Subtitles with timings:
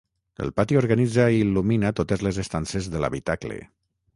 [0.45, 3.61] El pati organitza i il·lumina totes les estances de l'habitacle.